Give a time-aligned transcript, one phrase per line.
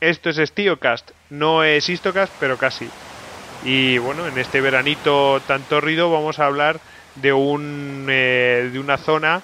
[0.00, 2.86] Esto es StioCast, no es Histocast, pero casi.
[3.60, 6.80] Y bueno, en este veranito tan tórrido vamos a hablar
[7.14, 9.42] de, un, eh, de una zona,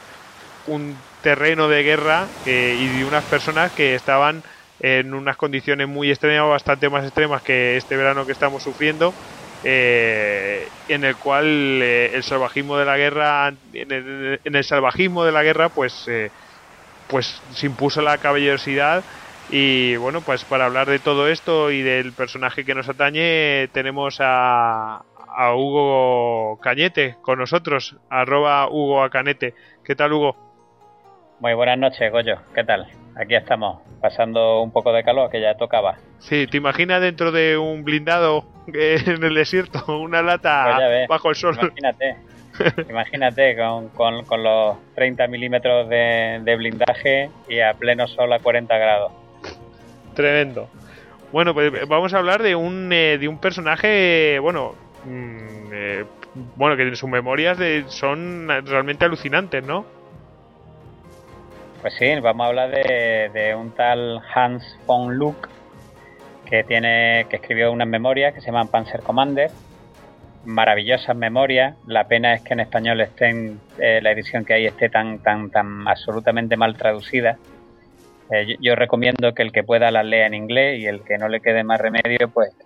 [0.67, 4.43] un terreno de guerra eh, y de unas personas que estaban
[4.79, 9.15] en unas condiciones muy extremas, bastante más extremas que este verano que estamos sufriendo,
[9.63, 15.33] eh, en el cual el salvajismo de la guerra, en el, en el, salvajismo de
[15.33, 16.09] la guerra, pues,
[17.07, 19.05] pues se impuso la caballerosidad
[19.51, 24.19] y bueno, pues para hablar de todo esto y del personaje que nos atañe, tenemos
[24.21, 25.05] a,
[25.37, 29.55] a Hugo Cañete con nosotros, arroba Hugo Acanete.
[29.85, 30.37] ¿Qué tal, Hugo?
[31.41, 32.39] Muy buenas noches, Goyo.
[32.55, 32.87] ¿Qué tal?
[33.15, 35.97] Aquí estamos, pasando un poco de calor que ya tocaba.
[36.19, 41.37] Sí, ¿te imaginas dentro de un blindado en el desierto, una lata pues bajo el
[41.37, 41.59] sol?
[41.61, 42.17] Imagínate.
[42.89, 43.91] Imagínate con,
[44.25, 49.13] con, los 30 milímetros de, de blindaje y a pleno sol a 40 grados.
[50.17, 50.71] Tremendo.
[51.31, 56.05] Bueno, pues eh, vamos a hablar de un, eh, de un personaje, bueno, mm, eh,
[56.57, 59.85] bueno, que en sus memorias de, son realmente alucinantes, ¿no?
[61.83, 65.49] Pues sí, vamos a hablar de, de un tal Hans von Luck
[66.47, 69.51] que tiene que escribió unas memorias que se llaman Panzer Commander
[70.45, 75.19] maravillosas memorias la pena es que en español estén la edición que hay esté tan
[75.19, 77.37] tan tan absolutamente mal traducida
[78.31, 81.29] eh, yo, recomiendo que el que pueda las lea en inglés y el que no
[81.29, 82.57] le quede más remedio, pues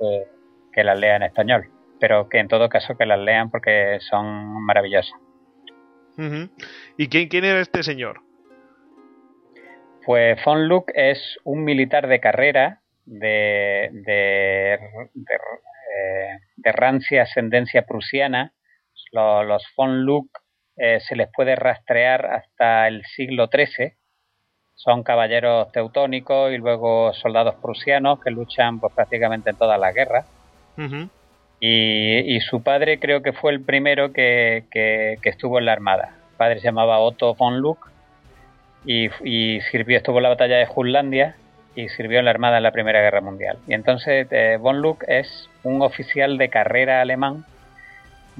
[0.72, 1.69] que, las lea en español.
[1.98, 5.19] Pero que en todo caso que las lean porque son maravillosas.
[6.97, 8.20] ¿Y quién, quién era este señor?
[10.05, 14.78] Pues Von Luck es un militar de carrera de, de,
[16.56, 18.53] de, rancia ascendencia prusiana.
[19.12, 20.31] Los, los Von Luck
[20.76, 24.00] eh, se les puede rastrear hasta el siglo XIII
[24.82, 30.26] son caballeros teutónicos y luego soldados prusianos que luchan pues prácticamente en todas las guerras.
[31.60, 34.64] y, su padre creo que fue el primero que,
[35.22, 36.14] estuvo en la armada.
[36.30, 37.90] El padre se llamaba Otto von Luck
[38.86, 41.36] y, sirvió, estuvo en la batalla de Jutlandia
[41.74, 43.58] y sirvió en la armada en la Primera Guerra Mundial.
[43.69, 47.44] Y entonces eh, von Luck es un oficial de carrera alemán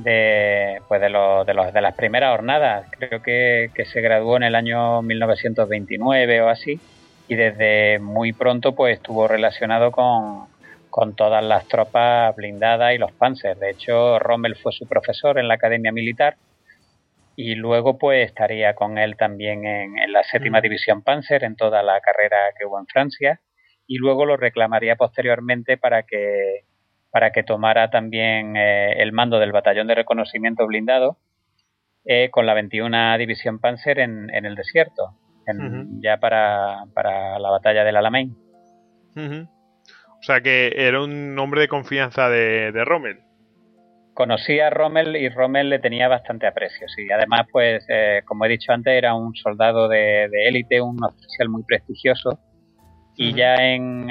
[0.03, 2.87] de, pues de, los, de, los, de las primeras jornadas.
[2.99, 6.81] Creo que, se graduó en el año 1929 o así
[7.29, 10.47] y desde muy pronto pues estuvo relacionado con,
[10.91, 13.59] con todas las tropas blindadas y los panzers.
[13.59, 16.37] De hecho, Rommel fue su profesor en la Academia Militar
[17.37, 20.63] y luego pues estaría con él también en, en la séptima mm.
[20.63, 23.41] división Panzer en toda la carrera que hubo en Francia
[23.87, 26.65] y luego lo reclamaría posteriormente para que
[27.11, 31.19] para que tomara también eh, el mando del batallón de reconocimiento blindado
[32.05, 35.17] eh, con la 21 División Panzer en, el desierto,
[36.01, 36.85] ya para,
[37.39, 38.37] la batalla del Alamein.
[39.17, 43.19] O sea que era un hombre de confianza de, Rommel.
[44.15, 47.11] Conocía a Rommel y Rommel le tenía bastante aprecio, sí.
[47.11, 51.63] Además, pues, eh, como he dicho antes, era un soldado de élite, un oficial muy
[51.65, 52.39] prestigioso.
[53.17, 54.09] Y ya en,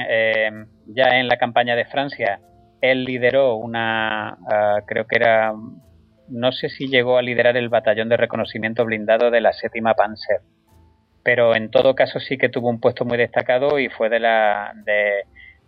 [0.88, 2.40] ya en la campaña de Francia
[2.82, 5.54] él lideró una, ah, creo que era,
[6.30, 10.42] no sé si llegó a liderar el batallón de reconocimiento blindado de la séptima Panzer,
[11.24, 14.74] pero en todo caso sí que tuvo un puesto muy destacado y fue de la,
[14.86, 15.24] de,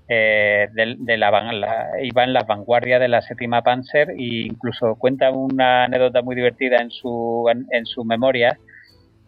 [0.07, 5.85] eh, de, la, iba en las vanguardias de la séptima Panzer e incluso cuenta una
[5.85, 8.57] anécdota muy divertida en su, en, su memoria.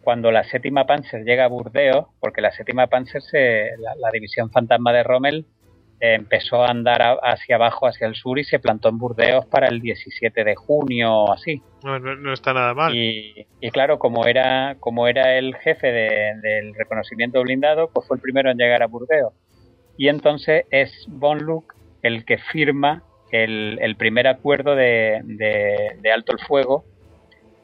[0.02, 4.92] Cuando la séptima Panzer llega a Burdeos, porque la séptima Panzer, se, la división fantasma
[4.92, 5.46] de Rommel,
[6.00, 9.80] empezó a andar hacia abajo, hacia el sur y se plantó en Burdeos para el
[9.80, 11.62] 17 de junio o así.
[11.82, 12.94] No, está nada mal.
[12.94, 18.50] Y, claro, como era, como era el jefe del reconocimiento blindado, pues fue el primero
[18.50, 19.32] en llegar a Burdeos.
[19.96, 21.64] Y entonces es Von
[22.02, 25.20] el que firma el, primer acuerdo de,
[26.12, 26.84] alto el fuego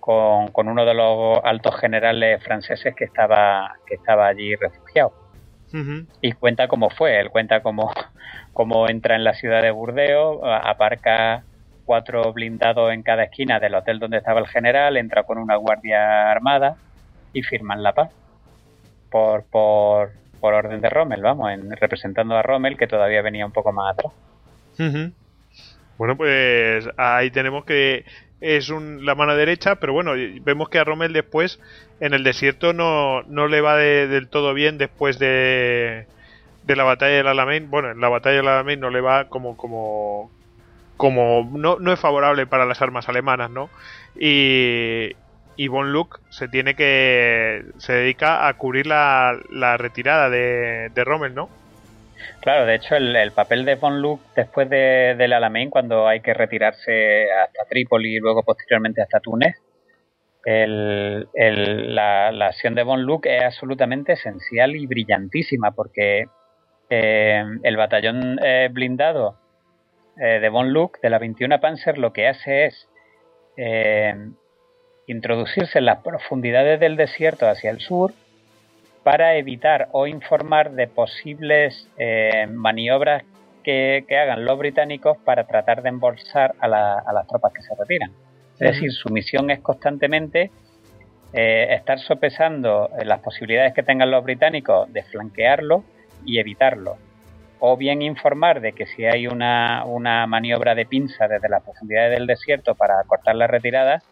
[0.00, 5.12] con, con, uno de los altos generales franceses que estaba, que estaba allí refugiado.
[6.21, 7.93] Y cuenta cómo fue, él cuenta cómo,
[8.53, 11.45] cómo entra en la ciudad de Burdeos, aparca
[11.85, 16.31] cuatro blindados en cada esquina del hotel donde estaba el general, entra con una guardia
[16.31, 16.77] armada
[17.33, 18.11] y firman la paz.
[19.11, 23.53] Por, por, por orden de Rommel, vamos, en, representando a Rommel que todavía venía un
[23.53, 24.13] poco más atrás.
[25.99, 28.05] Bueno, pues ahí tenemos que
[28.41, 31.61] es un, la mano derecha, pero bueno, vemos que a Rommel después
[32.01, 36.07] en el desierto no, no le va del todo bien después de,
[36.65, 37.71] de la batalla del Alamein.
[37.71, 40.31] Bueno, en la batalla del Alamein no le va como como
[40.97, 43.71] como no, no es favorable para las armas alemanas, ¿no?
[44.19, 45.13] Y,
[45.57, 51.05] y Von Luck se tiene que se dedica a cubrir la, la retirada de, de
[51.05, 51.49] Rommel, ¿no?
[52.41, 56.35] Claro, de hecho el, papel de Von Luke después de, del Alamein, cuando hay que
[56.35, 59.57] retirarse hasta Trípoli y luego posteriormente hasta Túnez,
[60.45, 66.25] el, la, la, acción de Von Luke es absolutamente esencial y brillantísima porque
[66.93, 69.37] eh, el batallón eh, blindado
[70.17, 72.87] eh, de Von Luke de la 21 Panzer lo que hace es
[75.07, 78.15] introducirse en las profundidades del desierto hacia el sur
[79.11, 81.89] para evitar o informar de posibles
[82.49, 83.25] maniobras
[83.65, 88.12] que, hagan los británicos para tratar de embolsar a, las tropas que se retiran.
[88.61, 90.53] Es decir, su misión es constantemente
[91.33, 95.83] estar sopesando las posibilidades que tengan los británicos de flanquearlo
[96.25, 96.97] y evitarlo.
[97.59, 99.85] O bien informar de que si hay una,
[100.29, 104.05] maniobra de pinza desde las profundidades del desierto para cortar la retirada,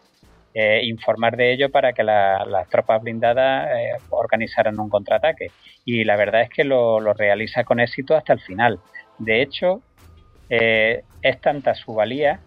[0.61, 5.51] eh, informar de ello para que las tropas blindadas eh, organizaran un contraataque.
[5.85, 8.79] Y la verdad es que lo, realiza con éxito hasta el final.
[9.19, 9.81] De hecho,
[10.49, 12.41] eh, es tanta su valía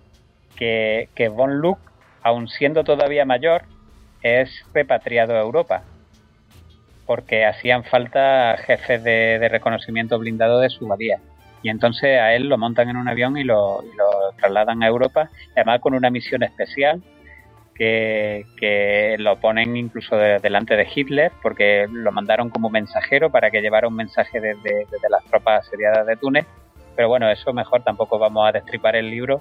[0.56, 1.78] que, que Von Luck,
[2.22, 3.62] aun siendo todavía mayor,
[4.22, 5.82] es repatriado a Europa
[7.06, 11.18] porque hacían falta jefes de, reconocimiento blindado de su badía.
[11.62, 13.82] Y entonces a él lo montan en un avión y lo,
[14.38, 17.02] trasladan a Europa, además con una misión especial
[17.74, 23.88] que, lo ponen incluso delante de Hitler, porque lo mandaron como mensajero para que llevara
[23.88, 26.46] un mensaje desde, las tropas asediadas de Túnez.
[26.94, 29.40] Pero bueno, eso mejor tampoco vamos a destripar el libro,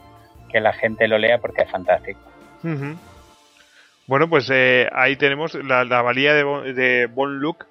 [0.49, 2.19] que la gente lo lea porque es fantástico.
[4.07, 7.65] Bueno, pues eh, ahí tenemos la, valía de, de Von Luke.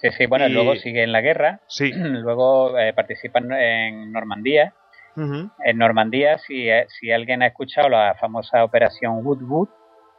[0.00, 1.60] Sí, sí, bueno, luego sigue en la guerra.
[1.66, 1.92] Sí.
[1.94, 4.74] luego eh, participan en Normandía.
[5.16, 9.68] En Normandía, si, eh, si alguien ha escuchado la famosa operación Woodwood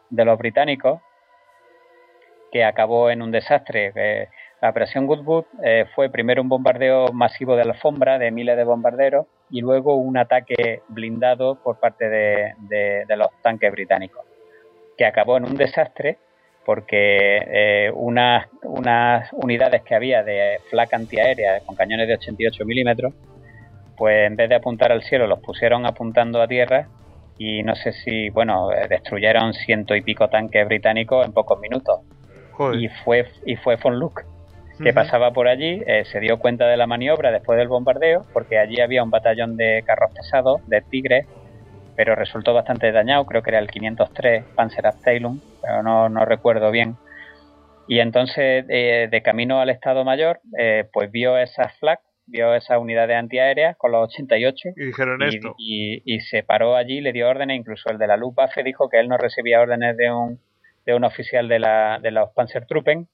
[0.10, 1.02] de los británicos,
[2.52, 4.30] que acabó en un desastre.
[4.62, 5.46] la operación Woodwood
[5.94, 10.81] fue primero un bombardeo masivo de alfombra de miles de bombarderos y luego un ataque
[10.88, 14.25] blindado por parte de los tanques británicos
[14.98, 16.18] que acabó en un desastre
[16.66, 23.13] porque eh, unas, unas unidades que había de flak antiaérea con cañones de 88 milímetros,
[23.96, 26.88] pues en vez de apuntar al cielo los pusieron apuntando a tierra
[27.38, 32.02] y no sé si, bueno, eh, destruyeron ciento y pico tanques británicos en pocos minutos.
[32.74, 34.24] Y fue y fue Von Luke,
[34.82, 38.58] que pasaba por allí, eh, se dio cuenta de la maniobra después del bombardeo, porque
[38.58, 41.28] allí había un batallón de carros pesados, de tigres,
[41.96, 46.96] pero resultó bastante dañado, creo que era el 503 Panzerabteilung, pero no, no recuerdo bien.
[47.88, 52.80] Y entonces, eh, de camino al Estado Mayor, eh, pues vio esas FLAC, vio esas
[52.80, 55.56] unidades antiaéreas con los 88 y dijeron esto.
[55.57, 59.07] Y, se paró allí, le dio órdenes, incluso el de la Luftwaffe dijo que él
[59.07, 60.39] no recibía órdenes de un,
[60.86, 63.07] de un oficial de, la, de los Panzertruppen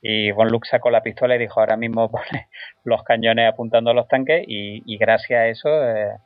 [0.00, 2.48] y Von Luck sacó la pistola y dijo ahora mismo pone
[2.84, 6.16] los cañones apuntando a los tanques y, y gracias a eso eh,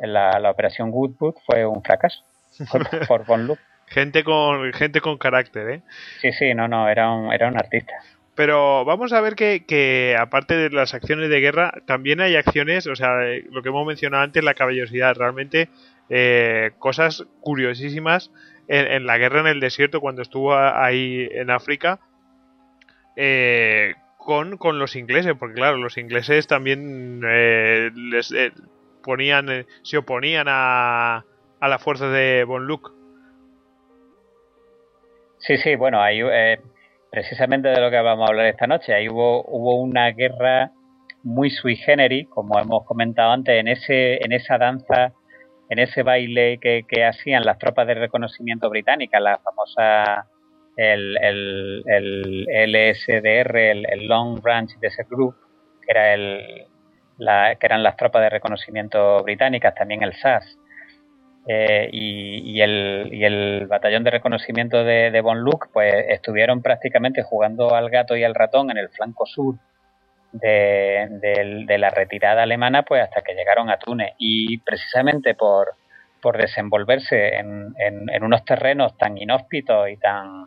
[0.00, 2.22] la, la operación Woodwood fue un fracaso
[3.08, 3.60] por, Von Luke.
[3.86, 5.82] gente con gente con carácter, ¿eh?
[6.20, 7.94] Sí, sí, no, no, era un, era un artista.
[8.38, 12.94] Pero vamos a ver que, aparte de las acciones de guerra, también hay acciones, o
[12.94, 13.16] sea,
[13.50, 15.70] lo que hemos mencionado antes, la caballosidad, realmente
[16.08, 18.30] eh, cosas curiosísimas
[18.68, 21.98] en, la guerra en el desierto cuando estuvo ahí en África
[23.16, 28.32] eh, con, con, los ingleses, porque claro, los ingleses también eh, les,
[29.02, 31.24] ponían, eh, se oponían a,
[31.58, 32.68] a la fuerza de Von.
[35.38, 36.60] Sí, sí, bueno, ahí eh,
[37.10, 40.72] precisamente de lo que vamos a hablar esta noche, ahí hubo, hubo una guerra
[41.22, 45.12] muy sui generis, como hemos comentado antes, en ese, en esa danza,
[45.68, 50.26] en ese baile que, hacían las tropas de reconocimiento británicas, la famosa
[50.76, 55.34] el, el, el LSDR, el, Long Range Desert Group,
[55.84, 56.66] que era el,
[57.18, 60.58] que eran las tropas de reconocimiento británicas, también el SAS.
[61.50, 67.22] Eh, y, el, y, el, batallón de reconocimiento de, de Von Luck, pues estuvieron prácticamente
[67.22, 69.54] jugando al gato y al ratón en el flanco sur
[70.32, 74.12] de, la retirada alemana, pues hasta que llegaron a Túnez.
[74.18, 75.68] Y precisamente por,
[76.20, 80.46] por desenvolverse en, en, unos terrenos tan inhóspitos y tan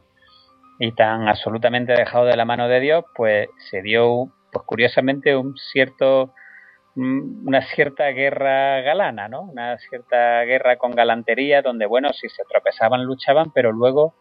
[0.80, 5.56] y tan absolutamente dejados de la mano de Dios, pues se dio, pues curiosamente, un
[5.56, 6.34] cierto
[6.96, 9.44] una cierta guerra galana, ¿no?
[9.44, 14.14] Una cierta guerra con galantería donde, bueno, si se tropezaban, luchaban, pero luego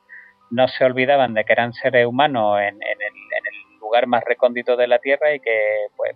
[0.51, 4.99] no se olvidaban de que eran seres humanos en, el, lugar más recóndito de la
[4.99, 6.15] Tierra y que, pues,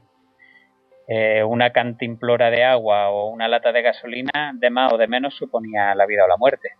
[1.09, 5.35] eh, una cantimplora de agua o una lata de gasolina, de más o de menos,
[5.35, 6.71] suponía la vida o la muerte.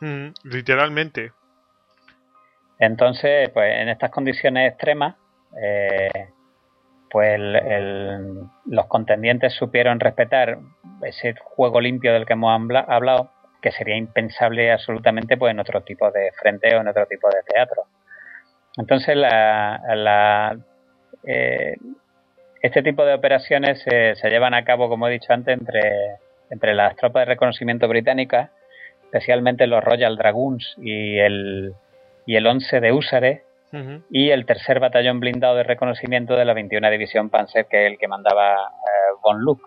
[0.00, 1.32] Mm, literalmente.
[2.78, 5.16] Entonces, pues, en estas condiciones extremas,
[5.60, 6.28] eh,
[7.14, 7.38] pues
[8.66, 10.58] los contendientes supieron respetar
[11.00, 12.52] ese juego limpio del que hemos
[12.88, 13.30] hablado,
[13.62, 17.40] que sería impensable absolutamente pues, en otro tipo de frente o en otro tipo de
[17.46, 17.84] teatro.
[18.76, 20.58] Entonces, la,
[21.22, 21.76] eh,
[22.60, 26.16] este tipo de operaciones se llevan a cabo, como he dicho antes, entre,
[26.50, 28.50] entre las tropas de reconocimiento británicas,
[29.04, 31.74] especialmente los Royal Dragoons y el,
[32.26, 33.42] y el 11 de Húsares,
[34.10, 37.98] y el tercer batallón blindado de reconocimiento de la 21 División Panzer, que es el
[37.98, 39.60] que mandaba eh, von Luck.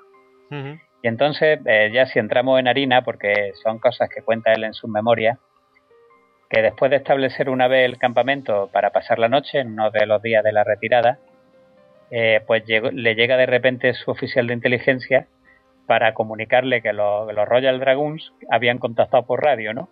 [1.01, 4.73] Y entonces, eh, ya si entramos en harina, porque son cosas que cuenta él en
[4.73, 5.39] su memoria,
[6.49, 10.05] que después de establecer una vez el campamento para pasar la noche, en uno de
[10.05, 11.19] los días de la retirada,
[12.09, 15.27] eh, pues le llega de repente su oficial de inteligencia
[15.85, 19.89] para comunicarle que los, los Royal Dragoons habían contactado por radio, ¿no?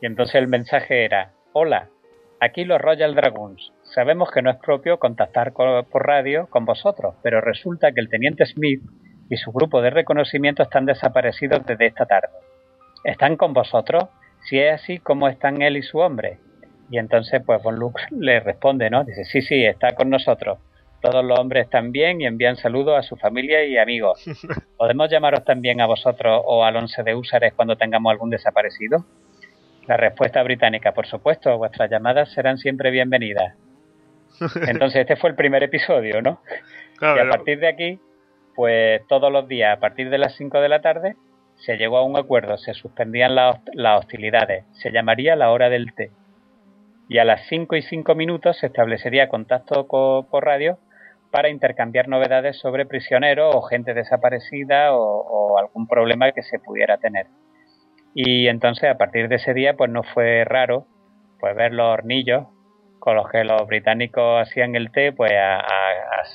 [0.00, 1.90] Y entonces el mensaje era, hola,
[2.38, 3.72] Aquí los Royal Dragoons.
[3.82, 8.44] Sabemos que no es propio contactar por radio con vosotros, pero resulta que el teniente
[8.44, 8.82] Smith
[9.30, 12.28] y su grupo de reconocimiento están desaparecidos desde esta tarde.
[13.04, 14.04] ¿Están con vosotros?
[14.44, 16.38] Si es así, ¿cómo están él y su hombre?
[16.90, 19.02] Y entonces, pues Von Lux le responde, ¿no?
[19.02, 20.58] Dice, sí, sí, está con nosotros.
[21.00, 24.22] Todos los hombres están bien y envían saludos a su familia y amigos.
[24.76, 29.06] ¿Podemos llamaros también a vosotros o al once de Húsares cuando tengamos algún desaparecido?
[29.86, 33.54] La respuesta británica, por supuesto, vuestras llamadas serán siempre bienvenidas.
[34.66, 36.40] Entonces, este fue el primer episodio, ¿no?
[37.00, 38.00] y a partir de aquí,
[38.54, 41.14] pues todos los días, a partir de las 5 de la tarde,
[41.56, 43.60] se llegó a un acuerdo, se suspendían las,
[43.98, 46.10] hostilidades, se llamaría la hora del té.
[47.08, 50.78] Y a las 5 y 5 minutos se establecería contacto por radio
[51.30, 57.26] para intercambiar novedades sobre prisioneros o gente desaparecida o algún problema que se pudiera tener.
[58.18, 60.86] Y entonces a partir de ese día pues no fue raro
[61.38, 62.46] pues ver los hornillos
[62.98, 65.62] con los que los británicos hacían el té pues a,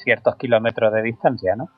[0.04, 1.70] ciertos kilómetros de distancia, ¿no?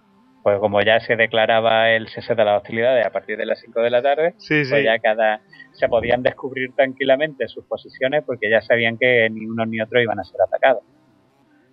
[0.43, 3.79] Pues como ya se declaraba el cese de las hostilidades a partir de las 5
[3.79, 5.39] de la tarde, pues ya cada
[5.71, 10.19] se podían descubrir tranquilamente sus posiciones porque ya sabían que ni uno ni otro iban
[10.19, 10.83] a ser atacados.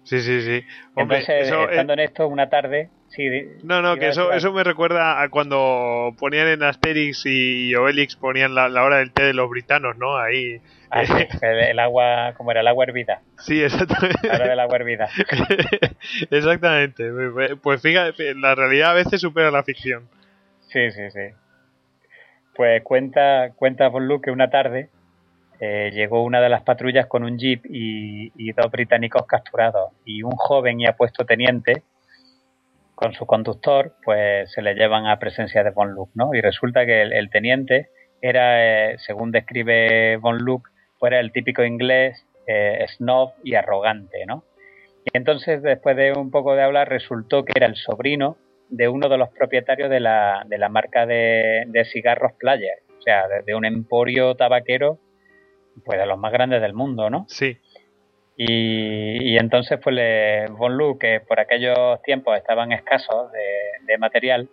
[0.04, 0.64] Sí, sí, sí.
[0.96, 3.28] Entonces, estando en esto una tarde, sí.
[3.62, 8.54] No, no, que eso, eso me recuerda a cuando ponían en Asterix y Obelix ponían
[8.54, 10.16] la, hora del té de los britanos, ¿no?
[10.16, 10.60] Ahí.
[10.90, 11.02] Ah,
[11.42, 13.20] el, agua, como era el agua hervida.
[13.38, 14.26] Sí, exactamente.
[14.26, 15.08] La hora del agua hervida.
[16.30, 17.10] exactamente.
[17.62, 20.08] Pues fíjate, la realidad a veces supera la ficción.
[20.68, 21.34] Sí, sí, sí.
[22.56, 24.88] Pues cuenta, cuenta por Luke que una tarde
[25.60, 30.32] eh, llegó una de las patrullas con un jeep y, dos británicos capturados y un
[30.32, 31.82] joven y apuesto teniente
[32.94, 36.34] con su conductor pues se le llevan a presencia de Von Luke, ¿no?
[36.34, 37.88] Y resulta que el, teniente
[38.20, 44.44] era, eh, según describe Von Luke, fuera el típico inglés eh, snob y arrogante, ¿no?
[45.04, 48.36] Y entonces, después de un poco de hablar, resultó que era el sobrino
[48.68, 53.24] de uno de los propietarios de la, de la marca de, cigarros Player, o sea,
[53.44, 54.98] de, un emporio tabaquero
[55.84, 57.26] pues de los más grandes del mundo, ¿no?
[57.28, 57.58] Sí.
[58.42, 64.48] Y, entonces, pues le, Von Lu, que por aquellos tiempos estaban escasos de, material,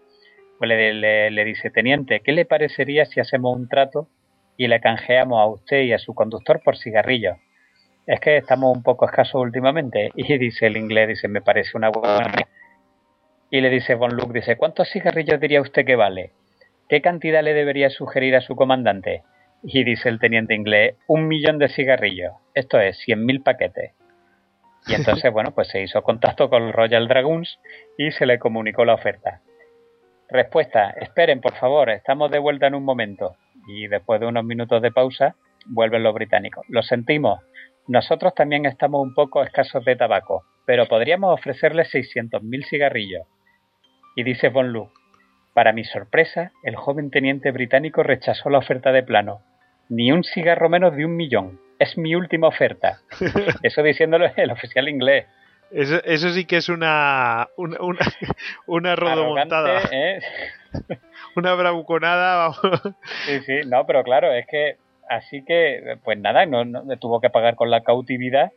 [0.58, 4.10] pues le, le, dice, teniente, ¿qué le parecería si hacemos un trato
[4.58, 7.38] y le canjeamos a usted y a su conductor por cigarrillos?
[8.06, 10.12] Es que estamos un poco escasos últimamente.
[10.16, 12.30] Y dice el inglés, dice, me parece una buena
[13.50, 16.32] Y le dice Von Luke, dice, ¿cuántos cigarrillos diría usted que vale?
[16.90, 19.24] ¿Qué cantidad le debería sugerir a su comandante?
[19.64, 23.94] Y dice el teniente inglés, un millón de cigarrillos, esto es, cien mil paquetes.
[24.88, 27.60] Y entonces, bueno, pues se hizo contacto con Royal Dragoons
[27.98, 29.42] y se le comunicó la oferta.
[30.30, 33.36] Respuesta, esperen, por favor, estamos de vuelta en un momento.
[33.68, 35.36] Y después de unos minutos de pausa,
[35.66, 36.66] vuelven los británicos.
[36.70, 37.40] Lo sentimos,
[37.88, 41.90] nosotros también estamos un poco escasos de tabaco, pero podríamos ofrecerles
[42.42, 43.26] mil cigarrillos.
[44.18, 44.92] Y dice Von Lu,
[45.58, 49.42] para mi sorpresa, el joven teniente británico rechazó la oferta de plano.
[49.90, 51.60] Ni un cigarro menos de un millón.
[51.80, 53.00] Es mi última oferta.
[53.64, 55.26] Eso diciéndolo el oficial inglés.
[55.72, 58.00] Eso, sí que es una una, una,
[58.68, 59.82] una rodomontada.
[59.92, 60.20] ¿eh?
[61.36, 62.54] una bravuconada.
[63.26, 64.78] sí, sí, no, pero claro, es que
[65.10, 68.52] así que, pues nada, no, no tuvo que pagar con la cautividad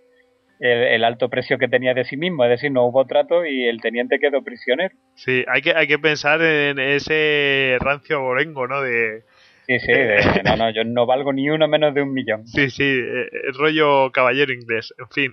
[0.60, 3.80] el, alto precio que tenía de sí mismo, es decir, no hubo trato y el
[3.80, 4.94] teniente quedó prisionero.
[5.14, 8.82] Sí, hay que, hay que pensar en ese rancio borengo, ¿no?
[8.82, 9.22] De,
[9.66, 9.92] Sí, sí,
[10.44, 12.44] no, no, yo no valgo ni uno menos de un millón.
[12.46, 15.32] Sí, sí, el eh, rollo caballero inglés, en fin.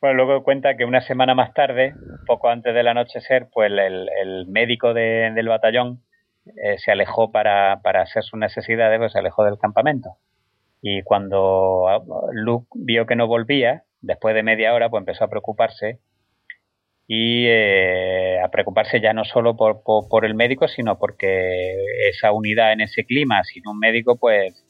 [0.00, 1.94] Bueno, luego cuenta que una semana más tarde,
[2.26, 6.02] poco antes del anochecer, pues el, médico del batallón
[6.46, 10.16] eh, se alejó para, para hacer sus necesidades, pues se alejó del campamento.
[10.82, 11.86] Y cuando
[12.32, 16.00] Luke vio que no volvía, después de media hora, pues empezó a preocuparse
[17.06, 21.74] y eh, a preocuparse ya no solo por, por, el médico, sino porque
[22.10, 24.64] esa unidad en ese clima, sin un médico, pues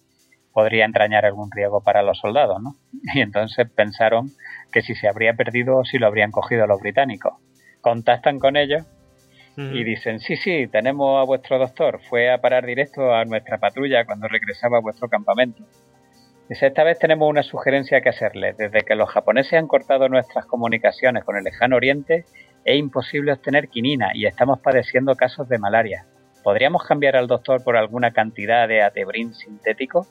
[0.53, 2.77] podría entrañar algún riesgo para los soldados, ¿no?
[3.15, 4.29] Y entonces pensaron
[4.71, 7.35] que si se habría perdido o si lo habrían cogido los británicos.
[7.81, 8.87] Contactan con ellos
[9.57, 14.07] y dicen, sí, sí, tenemos a vuestro doctor, fue a parar directo a nuestra patrulla
[14.07, 15.65] cuando regresaba a vuestro campamento.
[16.49, 18.55] Dice, esta vez tenemos una sugerencia que hacerle.
[18.59, 22.25] Desde que los japoneses han cortado nuestras comunicaciones con el lejano oriente,
[22.65, 26.07] es imposible obtener quinina y estamos padeciendo casos de malaria.
[26.43, 30.07] ¿Podríamos cambiar al doctor por alguna cantidad de atebrin sintético?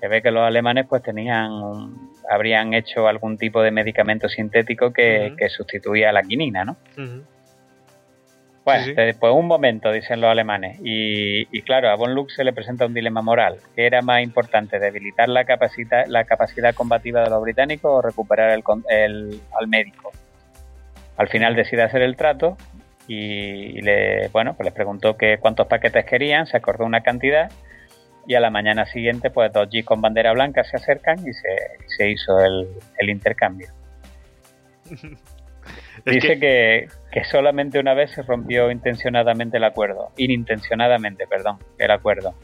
[0.00, 1.50] Se ve que los alemanes pues tenían,
[2.30, 6.76] habrían hecho algún tipo de medicamento sintético que, sustituía a la quinina, ¿no?
[8.68, 10.78] Bueno, pues un momento, dicen los alemanes.
[10.82, 13.56] Y, claro, a Von Lux se le presenta un dilema moral.
[13.74, 18.50] ¿Qué era más importante, debilitar la capacidad, la capacidad combativa de los británicos o recuperar
[18.50, 20.12] el, al médico?
[21.16, 22.58] Al final decide hacer el trato
[23.06, 27.50] y, le, bueno, pues les preguntó que cuántos paquetes querían, se acordó una cantidad
[28.26, 32.10] y a la mañana siguiente pues dos G con bandera blanca se acercan y se,
[32.10, 33.68] hizo el, el intercambio.
[36.04, 36.88] Dice que...
[37.10, 37.24] que...
[37.24, 42.34] solamente una vez se rompió intencionadamente el acuerdo, inintencionadamente, perdón, el acuerdo.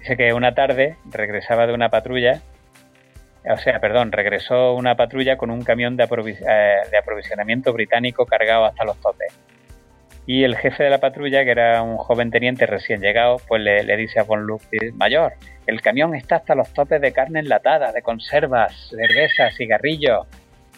[0.00, 2.42] Dice que una tarde regresaba de una patrulla,
[3.50, 8.66] o sea, perdón, regresó una patrulla con un camión de, eh, de aprovisionamiento británico cargado
[8.66, 9.38] hasta los topes.
[10.26, 13.82] Y el jefe de la patrulla, que era un joven teniente recién llegado, pues le,
[13.82, 15.34] le dice a Von Luke, mayor,
[15.66, 20.26] el camión está hasta los topes de carne enlatada, de conservas, cervezas, cigarrillos.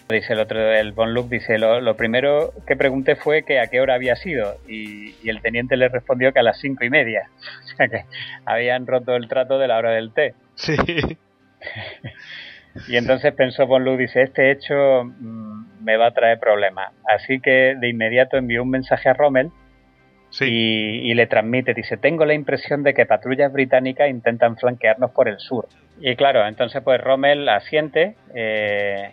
[0.08, 3.80] Dice el otro, el Von Luke dice, lo, primero que pregunté fue que a qué
[3.80, 7.28] hora había sido y, el teniente le respondió que a las cinco y media.
[7.64, 8.04] O sea que
[8.44, 10.34] habían roto el trato de la hora del té.
[10.54, 10.76] Sí.
[12.88, 16.92] y entonces pensó Von Luke, dice, este hecho mm, me va a traer problemas.
[17.04, 19.50] Así que de inmediato envió un mensaje a Rommel
[20.40, 25.38] y, le transmite, dice, tengo la impresión de que patrullas británicas intentan flanquearnos por el
[25.38, 25.66] sur.
[26.00, 28.16] Y claro, entonces pues Rommel asiente.
[28.34, 29.10] Eh,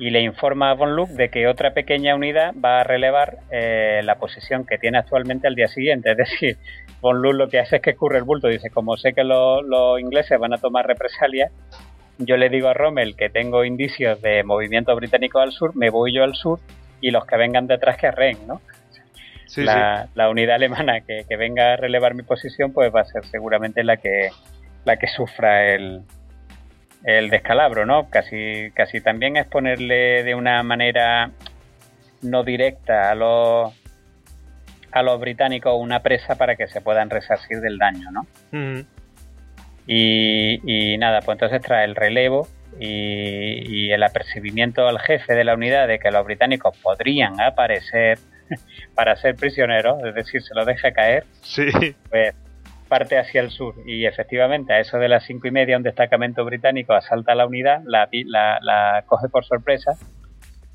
[0.00, 4.00] y le informa a Von Luke de que otra pequeña unidad va a relevar eh,
[4.02, 6.12] la posición que tiene actualmente al día siguiente.
[6.12, 6.56] Es decir,
[7.02, 8.48] Von Luke lo que hace es que escurre el bulto.
[8.48, 11.52] Dice, como sé que los, ingleses van a tomar represalias,
[12.16, 16.14] yo le digo a Rommel que tengo indicios de movimiento británico al sur, me voy
[16.14, 16.60] yo al sur
[17.02, 18.62] y los que vengan detrás que arreen, ¿no?
[19.56, 23.24] la, la, unidad alemana que, que, venga a relevar mi posición pues va a ser
[23.26, 24.28] seguramente la que
[24.84, 26.04] la que sufra el,
[27.04, 28.10] el descalabro, ¿no?
[28.10, 31.30] Casi, casi también es ponerle de una manera
[32.22, 33.74] no directa a los
[34.92, 38.26] a los británicos una presa para que se puedan resarcir del daño, ¿no?
[39.86, 45.54] y, nada, pues entonces trae el relevo y, y, el apercibimiento al jefe de la
[45.54, 48.18] unidad de que los británicos podrían aparecer
[48.94, 51.24] para ser prisioneros, es decir, se lo deja caer.
[51.42, 51.66] Sí.
[52.08, 52.34] Pues
[52.90, 56.44] parte hacia el sur y efectivamente a eso de las cinco y media un destacamento
[56.44, 58.08] británico asalta la unidad, la,
[58.60, 59.92] la, coge por sorpresa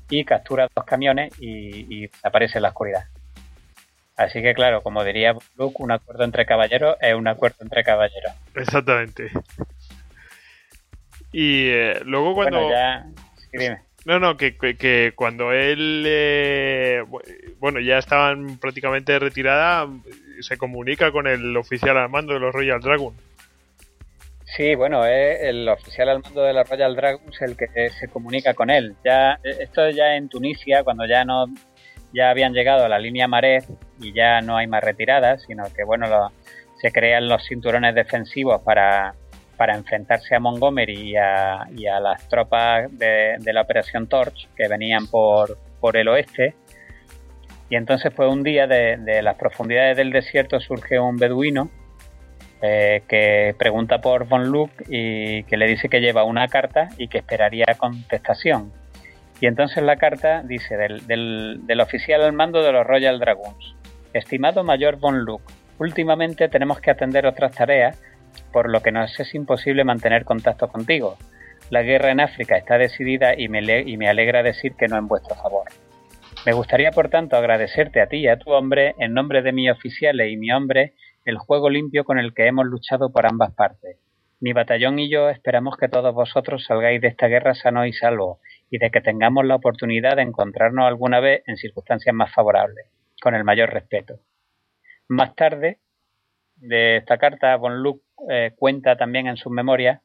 [0.08, 3.04] y captura dos camiones y, y, desaparece en la oscuridad.
[4.16, 8.32] Así que claro, como diría Luke, un acuerdo entre caballeros es un acuerdo entre caballeros.
[8.54, 9.30] Exactamente.
[11.32, 12.62] Y eh, luego cuando...
[12.62, 13.06] Bueno, ya...
[14.06, 17.04] No, no, que, que, cuando él, eh,
[17.58, 19.88] bueno, ya estaban prácticamente retirada,
[20.40, 23.14] se comunica con el oficial al mando de los Royal Dragon.
[24.44, 28.54] Sí, bueno, es el oficial al mando de los Royal Dragons el que se comunica
[28.54, 28.94] con él.
[29.04, 31.46] Ya esto ya en Tunisia, cuando ya no
[32.12, 33.66] ya habían llegado a la línea Marez
[34.00, 36.06] y ya no hay más retiradas, sino que bueno,
[36.80, 39.14] se crean los cinturones defensivos para
[39.56, 45.58] para enfrentarse a Montgomery y a, las tropas de, la Operación Torch que venían por,
[45.80, 46.54] por el oeste.
[47.68, 51.68] Y entonces, pues un día de, las profundidades del desierto surge un beduino
[52.62, 57.08] eh, que pregunta por Von Luke y que le dice que lleva una carta y
[57.08, 58.72] que esperaría contestación.
[59.40, 61.06] Y entonces la carta dice del,
[61.66, 63.74] del, oficial al mando de los Royal Dragoons.
[64.14, 65.44] Estimado mayor Von Luke,
[65.78, 68.00] últimamente tenemos que atender otras tareas
[68.52, 71.16] por lo que nos es imposible mantener contacto contigo.
[71.68, 75.08] La guerra en África está decidida y me, y me alegra decir que no en
[75.08, 75.66] vuestro favor.
[76.46, 79.68] Me gustaría, por tanto, agradecerte a ti y a tu hombre, en nombre de mi
[79.68, 83.96] oficiales y mi hombre, el juego limpio con el que hemos luchado por ambas partes.
[84.38, 88.38] Mi batallón y yo esperamos que todos vosotros salgáis de esta guerra sano y salvo,
[88.70, 92.86] y de que tengamos la oportunidad de encontrarnos alguna vez en circunstancias más favorables,
[93.20, 94.20] con el mayor respeto.
[95.08, 95.80] Más tarde
[96.54, 100.00] de esta carta, Von Luke eh, cuenta también en sus memorias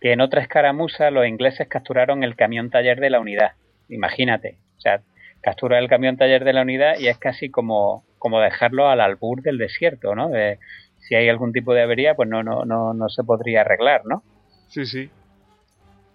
[0.00, 3.52] que en otra escaramuza los ingleses capturaron el camión taller de la unidad.
[3.88, 4.58] Imagínate.
[4.76, 5.02] O sea,
[5.40, 9.42] captura el camión taller de la unidad y es casi como, como dejarlo al albur
[9.42, 10.28] del desierto, ¿no?
[10.28, 10.58] De,
[10.98, 14.22] si hay algún tipo de avería, pues no, no, no, no se podría arreglar, ¿no?
[14.68, 15.10] Sí, sí.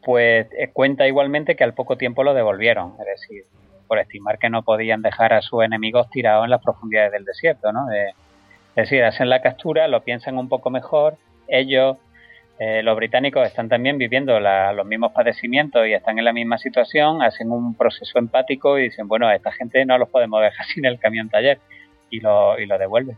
[0.04, 3.44] Pues eh, cuenta igualmente que al poco tiempo lo devolvieron, es decir,
[3.88, 7.72] por estimar que no podían dejar a sus enemigos tirados en las profundidades del desierto,
[7.72, 7.92] ¿no?
[7.92, 8.16] es
[8.76, 11.98] decir, hacen la captura, lo piensan un poco mejor, ellos
[12.58, 17.22] eh, los británicos están también viviendo los mismos padecimientos y están en la misma situación,
[17.22, 20.86] hacen un proceso empático y dicen, bueno, a esta gente no los podemos dejar sin
[20.86, 21.60] el camión taller
[22.10, 23.18] y lo, y lo devuelven.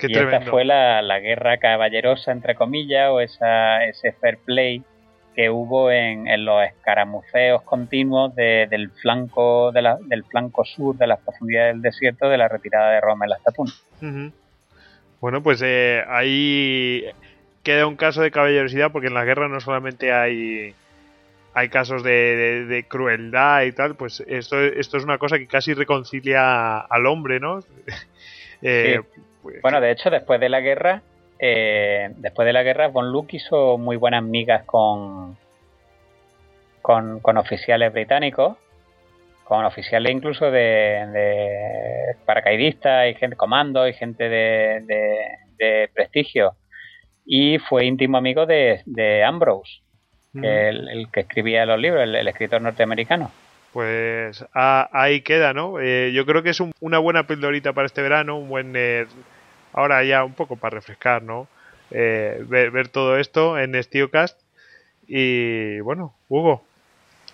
[0.00, 4.82] y esta fue la, guerra caballerosa, entre comillas, o esa, ese fair play
[5.34, 11.18] que hubo en, los escaramuceos continuos del, flanco, de la, del flanco sur de las
[11.18, 13.66] profundidades del desierto de la retirada de Roma en la Estatua.
[15.20, 17.06] Bueno, pues eh, ahí
[17.64, 20.74] queda un caso de caballerosidad porque en la guerra no solamente hay
[21.54, 26.78] hay casos de, crueldad y tal, pues esto, esto es una cosa que casi reconcilia
[26.80, 27.60] al hombre, ¿no?
[28.66, 29.02] Eh,
[29.42, 31.02] pues bueno, de hecho, después de la guerra,
[31.38, 35.36] eh, después de la guerra, Von Luke hizo muy buenas migas con,
[36.80, 38.56] con, con oficiales británicos,
[39.42, 44.80] con oficiales incluso de, de paracaidistas y gente comando y gente de,
[45.58, 46.54] de prestigio
[47.24, 49.80] y fue íntimo amigo de, Ambrose,
[50.34, 53.30] el, que escribía los libros, el, escritor norteamericano.
[53.72, 55.80] Pues ahí queda, ¿no?
[55.80, 58.72] Eh, yo creo que es una buena pildorita para este verano, un buen...
[58.76, 59.06] Eh,
[59.72, 61.48] ahora ya un poco para refrescar, ¿no?
[61.90, 64.40] Eh, ver, todo esto en StioCast.
[65.08, 66.62] Y bueno, Hugo,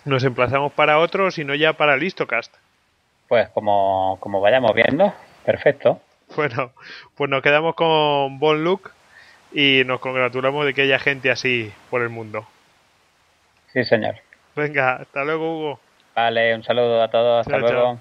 [0.04, 2.54] nos emplazamos para otro, sino ya para Listocast.
[3.28, 5.12] Pues como, como vayamos viendo,
[5.44, 6.00] perfecto.
[6.36, 6.72] Bueno,
[7.16, 8.90] pues nos quedamos con Bon Luke
[9.52, 12.46] y nos congratulamos de que haya gente así por el mundo.
[13.72, 14.16] Sí, señor.
[14.56, 15.80] Venga, hasta luego, Hugo.
[16.14, 18.00] Vale, un saludo a todos, hasta luego.